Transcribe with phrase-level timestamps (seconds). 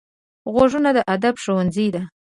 [0.53, 2.01] غوږونه د ادب ښوونځی دي